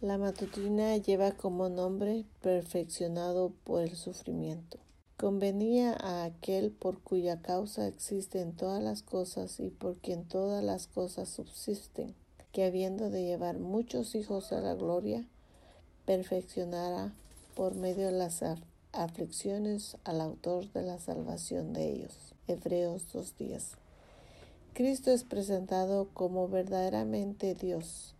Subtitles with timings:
[0.00, 4.78] La matutina lleva como nombre perfeccionado por el sufrimiento.
[5.18, 10.86] Convenía a aquel por cuya causa existen todas las cosas y por quien todas las
[10.86, 12.14] cosas subsisten,
[12.50, 15.26] que habiendo de llevar muchos hijos a la gloria,
[16.06, 17.12] perfeccionara
[17.54, 18.42] por medio de las
[18.92, 22.14] aflicciones al autor de la salvación de ellos.
[22.48, 23.74] Hebreos 2.10.
[24.72, 28.14] Cristo es presentado como verdaderamente Dios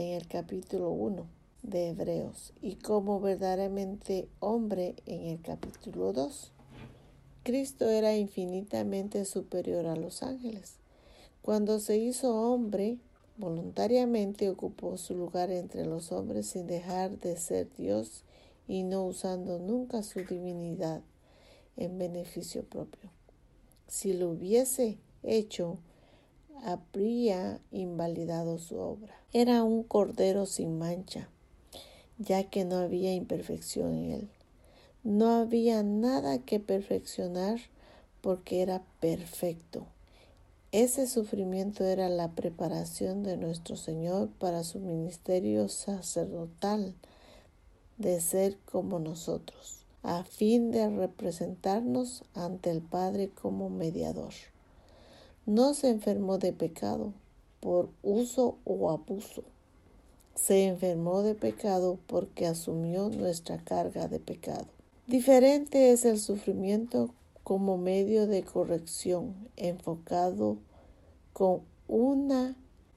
[0.00, 1.26] en el capítulo 1
[1.62, 6.52] de Hebreos y como verdaderamente hombre en el capítulo 2.
[7.42, 10.76] Cristo era infinitamente superior a los ángeles.
[11.42, 12.96] Cuando se hizo hombre,
[13.36, 18.24] voluntariamente ocupó su lugar entre los hombres sin dejar de ser Dios
[18.66, 21.02] y no usando nunca su divinidad
[21.76, 23.10] en beneficio propio.
[23.86, 25.78] Si lo hubiese hecho,
[26.64, 29.14] habría invalidado su obra.
[29.32, 31.28] Era un cordero sin mancha,
[32.18, 34.28] ya que no había imperfección en él.
[35.02, 37.60] No había nada que perfeccionar
[38.20, 39.86] porque era perfecto.
[40.72, 46.94] Ese sufrimiento era la preparación de nuestro Señor para su ministerio sacerdotal
[47.98, 54.32] de ser como nosotros, a fin de representarnos ante el Padre como mediador.
[55.50, 57.12] No se enfermó de pecado
[57.58, 59.42] por uso o abuso.
[60.36, 64.68] Se enfermó de pecado porque asumió nuestra carga de pecado.
[65.08, 67.12] Diferente es el sufrimiento
[67.42, 70.56] como medio de corrección enfocado
[71.32, 72.54] con una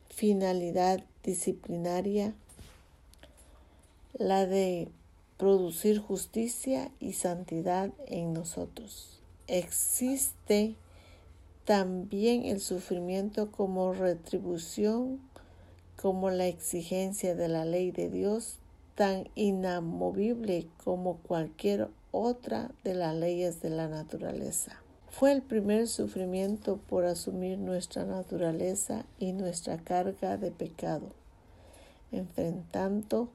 [0.10, 2.36] finalidad disciplinaria,
[4.14, 4.90] la de
[5.38, 9.22] producir justicia y santidad en nosotros.
[9.48, 10.76] Existe
[11.66, 15.22] también el sufrimiento como retribución,
[15.96, 18.58] como la exigencia de la ley de Dios,
[18.96, 24.80] tan inamovible como cualquier otra de las leyes de la naturaleza.
[25.10, 31.10] Fue el primer sufrimiento por asumir nuestra naturaleza y nuestra carga de pecado.
[32.12, 33.30] Enfrentando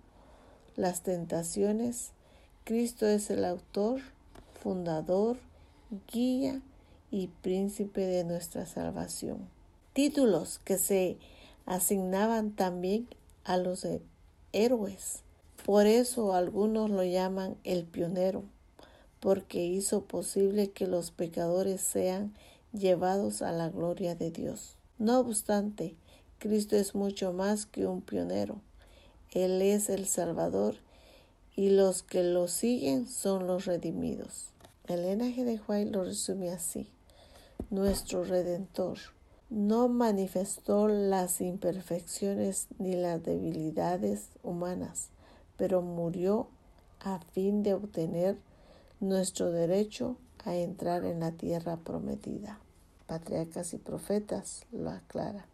[0.77, 2.11] las tentaciones,
[2.65, 4.01] Cristo es el autor,
[4.61, 5.39] fundador,
[6.13, 6.61] guía
[7.11, 9.49] y príncipe de nuestra salvación.
[9.93, 11.17] Títulos que se
[11.67, 13.09] asignaban también
[13.45, 13.87] a los
[14.53, 15.23] héroes.
[15.65, 18.45] Por eso algunos lo llaman el pionero,
[19.21, 22.35] porque hizo posible que los pecadores sean
[22.73, 24.77] llevados a la gloria de Dios.
[24.99, 25.95] No obstante,
[26.39, 28.61] Cristo es mucho más que un pionero.
[29.33, 30.77] Él es el Salvador
[31.57, 34.51] y los que lo siguen son los redimidos.
[34.87, 36.89] El linaje de Juan lo resume así
[37.71, 38.99] nuestro Redentor.
[39.51, 45.09] No manifestó las imperfecciones ni las debilidades humanas,
[45.57, 46.49] pero murió
[47.01, 48.37] a fin de obtener
[49.01, 52.59] nuestro derecho a entrar en la tierra prometida.
[53.07, 55.47] Patriarcas y profetas lo aclara.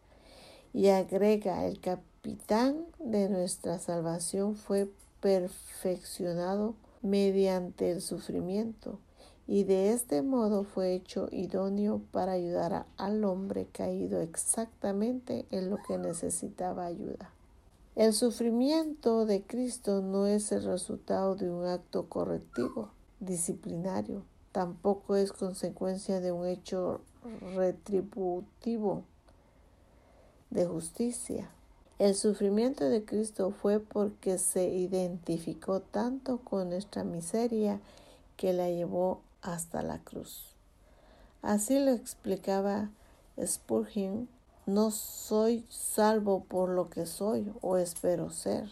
[0.73, 4.91] Y agrega, el capitán de nuestra salvación fue
[5.21, 8.99] perfeccionado mediante el sufrimiento
[9.47, 15.79] y de este modo fue hecho idóneo para ayudar al hombre caído exactamente en lo
[15.87, 17.31] que necesitaba ayuda.
[17.95, 22.89] El sufrimiento de Cristo no es el resultado de un acto correctivo,
[23.21, 27.01] disciplinario, tampoco es consecuencia de un hecho
[27.55, 29.05] retributivo
[30.51, 31.51] de justicia.
[31.99, 37.81] El sufrimiento de Cristo fue porque se identificó tanto con nuestra miseria
[38.37, 40.57] que la llevó hasta la cruz.
[41.43, 42.91] Así lo explicaba
[43.41, 44.29] Spurgeon
[44.67, 48.69] No soy salvo por lo que soy o espero ser.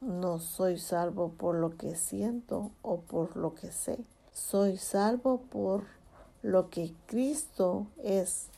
[0.00, 3.98] No soy salvo por lo que siento o por lo que sé.
[4.32, 5.84] Soy salvo por
[6.42, 8.48] lo que Cristo es,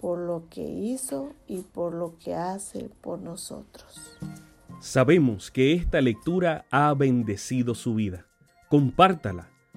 [0.00, 4.18] por lo que hizo y por lo que hace por nosotros.
[4.80, 8.26] Sabemos que esta lectura ha bendecido su vida.
[8.68, 9.51] Compártala,